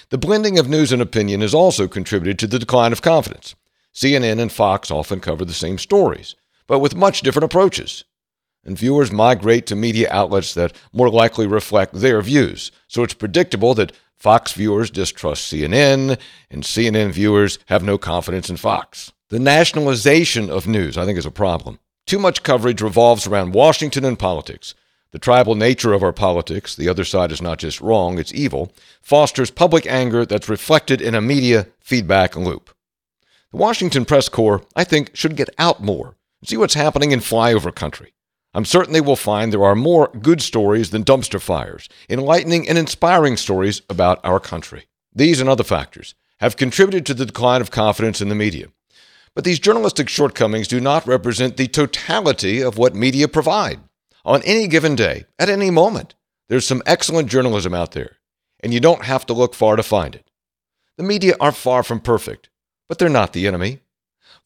The 0.09 0.17
blending 0.17 0.57
of 0.57 0.69
news 0.69 0.91
and 0.91 1.01
opinion 1.01 1.41
has 1.41 1.53
also 1.53 1.87
contributed 1.87 2.39
to 2.39 2.47
the 2.47 2.59
decline 2.59 2.91
of 2.91 3.01
confidence. 3.01 3.55
CNN 3.93 4.39
and 4.39 4.51
Fox 4.51 4.89
often 4.89 5.19
cover 5.19 5.43
the 5.43 5.53
same 5.53 5.77
stories, 5.77 6.35
but 6.67 6.79
with 6.79 6.95
much 6.95 7.21
different 7.21 7.45
approaches. 7.45 8.05
And 8.63 8.77
viewers 8.77 9.11
migrate 9.11 9.65
to 9.67 9.75
media 9.75 10.07
outlets 10.11 10.53
that 10.53 10.75
more 10.93 11.09
likely 11.09 11.47
reflect 11.47 11.95
their 11.95 12.21
views. 12.21 12.71
So 12.87 13.03
it's 13.03 13.13
predictable 13.13 13.73
that 13.73 13.91
Fox 14.15 14.53
viewers 14.53 14.91
distrust 14.91 15.51
CNN, 15.51 16.19
and 16.51 16.63
CNN 16.63 17.11
viewers 17.11 17.57
have 17.65 17.83
no 17.83 17.97
confidence 17.97 18.51
in 18.51 18.57
Fox. 18.57 19.11
The 19.29 19.39
nationalization 19.39 20.49
of 20.51 20.67
news, 20.67 20.95
I 20.95 21.05
think, 21.05 21.17
is 21.17 21.25
a 21.25 21.31
problem. 21.31 21.79
Too 22.05 22.19
much 22.19 22.43
coverage 22.43 22.81
revolves 22.81 23.25
around 23.25 23.53
Washington 23.53 24.05
and 24.05 24.19
politics, 24.19 24.75
the 25.11 25.19
tribal 25.19 25.55
nature 25.55 25.93
of 25.93 26.03
our 26.03 26.13
politics, 26.13 26.75
the 26.75 26.87
other 26.87 27.03
side 27.03 27.31
is 27.31 27.41
not 27.41 27.59
just 27.59 27.81
wrong, 27.81 28.17
it's 28.17 28.33
evil, 28.33 28.71
fosters 29.01 29.51
public 29.51 29.85
anger 29.85 30.25
that's 30.25 30.47
reflected 30.47 31.01
in 31.01 31.13
a 31.13 31.21
media 31.21 31.67
feedback 31.79 32.35
loop. 32.35 32.69
The 33.51 33.57
Washington 33.57 34.05
Press 34.05 34.29
Corps, 34.29 34.63
I 34.75 34.85
think, 34.85 35.11
should 35.13 35.35
get 35.35 35.49
out 35.57 35.83
more 35.83 36.15
and 36.39 36.49
see 36.49 36.55
what's 36.55 36.75
happening 36.75 37.11
in 37.11 37.19
flyover 37.19 37.75
country. 37.75 38.13
I'm 38.53 38.65
certain 38.65 38.93
they 38.93 39.01
will 39.01 39.17
find 39.17 39.51
there 39.51 39.63
are 39.63 39.75
more 39.75 40.09
good 40.21 40.41
stories 40.41 40.91
than 40.91 41.03
dumpster 41.03 41.41
fires, 41.41 41.89
enlightening 42.09 42.67
and 42.67 42.77
inspiring 42.77 43.35
stories 43.35 43.81
about 43.89 44.19
our 44.23 44.39
country. 44.39 44.85
These 45.13 45.41
and 45.41 45.49
other 45.49 45.63
factors 45.63 46.15
have 46.39 46.57
contributed 46.57 47.05
to 47.05 47.13
the 47.13 47.25
decline 47.25 47.61
of 47.61 47.71
confidence 47.71 48.21
in 48.21 48.29
the 48.29 48.35
media. 48.35 48.67
But 49.35 49.43
these 49.43 49.59
journalistic 49.59 50.09
shortcomings 50.09 50.67
do 50.67 50.79
not 50.81 51.07
represent 51.07 51.55
the 51.55 51.67
totality 51.67 52.61
of 52.61 52.77
what 52.77 52.95
media 52.95 53.27
provide 53.27 53.79
on 54.25 54.41
any 54.43 54.67
given 54.67 54.95
day, 54.95 55.25
at 55.39 55.49
any 55.49 55.69
moment. 55.69 56.15
There's 56.49 56.67
some 56.67 56.83
excellent 56.85 57.29
journalism 57.29 57.73
out 57.73 57.91
there, 57.91 58.17
and 58.59 58.73
you 58.73 58.79
don't 58.79 59.05
have 59.05 59.25
to 59.27 59.33
look 59.33 59.53
far 59.53 59.75
to 59.75 59.83
find 59.83 60.15
it. 60.15 60.29
The 60.97 61.03
media 61.03 61.35
are 61.39 61.51
far 61.51 61.83
from 61.83 61.99
perfect, 61.99 62.49
but 62.87 62.99
they're 62.99 63.09
not 63.09 63.33
the 63.33 63.47
enemy. 63.47 63.79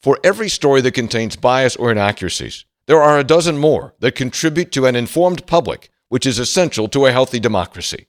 For 0.00 0.18
every 0.22 0.48
story 0.48 0.80
that 0.82 0.92
contains 0.92 1.36
bias 1.36 1.76
or 1.76 1.90
inaccuracies, 1.90 2.64
there 2.86 3.02
are 3.02 3.18
a 3.18 3.24
dozen 3.24 3.58
more 3.58 3.94
that 3.98 4.14
contribute 4.14 4.70
to 4.72 4.86
an 4.86 4.94
informed 4.94 5.46
public, 5.46 5.90
which 6.08 6.26
is 6.26 6.38
essential 6.38 6.88
to 6.88 7.06
a 7.06 7.12
healthy 7.12 7.40
democracy. 7.40 8.06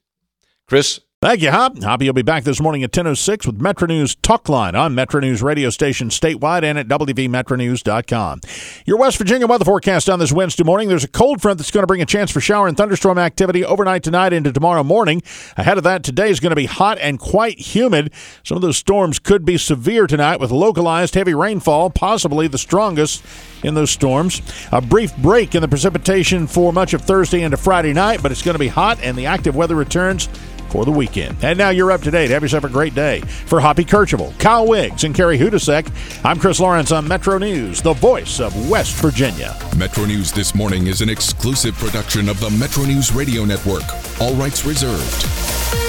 Chris, 0.67 0.99
Thank 1.19 1.41
you, 1.41 1.49
Hop. 1.49 1.81
Hoppy 1.81 2.05
will 2.05 2.13
be 2.13 2.21
back 2.21 2.43
this 2.43 2.61
morning 2.61 2.83
at 2.83 2.91
10.06 2.91 3.47
with 3.47 3.59
Metro 3.59 3.87
News 3.87 4.13
Talk 4.13 4.47
Line 4.49 4.75
on 4.75 4.93
Metro 4.93 5.19
News 5.19 5.41
radio 5.41 5.71
station 5.71 6.09
statewide 6.09 6.61
and 6.61 6.77
at 6.77 6.87
WVMetroNews.com. 6.87 8.41
Your 8.85 8.99
West 8.99 9.17
Virginia 9.17 9.47
weather 9.47 9.65
forecast 9.65 10.11
on 10.11 10.19
this 10.19 10.31
Wednesday 10.31 10.63
morning. 10.63 10.89
There's 10.89 11.03
a 11.03 11.07
cold 11.07 11.41
front 11.41 11.57
that's 11.57 11.71
going 11.71 11.81
to 11.81 11.87
bring 11.87 12.03
a 12.03 12.05
chance 12.05 12.29
for 12.29 12.39
shower 12.39 12.67
and 12.67 12.77
thunderstorm 12.77 13.17
activity 13.17 13.65
overnight 13.65 14.03
tonight 14.03 14.31
into 14.31 14.53
tomorrow 14.53 14.83
morning. 14.83 15.23
Ahead 15.57 15.79
of 15.79 15.83
that, 15.85 16.03
today 16.03 16.29
is 16.29 16.39
going 16.39 16.51
to 16.51 16.55
be 16.55 16.67
hot 16.67 16.99
and 16.99 17.17
quite 17.17 17.59
humid. 17.59 18.13
Some 18.43 18.55
of 18.55 18.61
those 18.61 18.77
storms 18.77 19.17
could 19.17 19.43
be 19.43 19.57
severe 19.57 20.05
tonight 20.05 20.39
with 20.39 20.51
localized 20.51 21.15
heavy 21.15 21.33
rainfall, 21.33 21.89
possibly 21.89 22.47
the 22.47 22.59
strongest 22.59 23.25
in 23.63 23.73
those 23.73 23.89
storms. 23.89 24.43
A 24.71 24.81
brief 24.81 25.17
break 25.17 25.55
in 25.55 25.63
the 25.63 25.67
precipitation 25.67 26.45
for 26.45 26.71
much 26.71 26.93
of 26.93 27.01
Thursday 27.01 27.41
into 27.41 27.57
Friday 27.57 27.93
night, 27.93 28.21
but 28.21 28.31
it's 28.31 28.43
going 28.43 28.53
to 28.53 28.59
be 28.59 28.67
hot 28.67 28.99
and 29.01 29.17
the 29.17 29.25
active 29.25 29.55
weather 29.55 29.75
returns 29.75 30.29
for 30.69 30.85
the 30.85 30.91
weekend. 30.91 31.43
And 31.43 31.57
now 31.57 31.69
you're 31.69 31.91
up 31.91 32.01
to 32.03 32.11
date. 32.11 32.29
Have 32.31 32.43
yourself 32.43 32.63
a 32.63 32.69
great 32.69 32.95
day. 32.95 33.21
For 33.21 33.59
Hoppy 33.59 33.85
Kercheval, 33.85 34.37
Kyle 34.39 34.67
Wiggs, 34.67 35.03
and 35.03 35.15
Carrie 35.15 35.37
Hudasek, 35.37 35.89
I'm 36.23 36.39
Chris 36.39 36.59
Lawrence 36.59 36.91
on 36.91 37.07
Metro 37.07 37.37
News, 37.37 37.81
the 37.81 37.93
voice 37.93 38.39
of 38.39 38.69
West 38.69 38.95
Virginia. 38.95 39.55
Metro 39.77 40.05
News 40.05 40.31
This 40.31 40.53
Morning 40.53 40.87
is 40.87 41.01
an 41.01 41.09
exclusive 41.09 41.75
production 41.75 42.29
of 42.29 42.39
the 42.39 42.49
Metro 42.51 42.83
News 42.83 43.13
Radio 43.13 43.45
Network. 43.45 43.83
All 44.19 44.33
rights 44.35 44.65
reserved. 44.65 45.86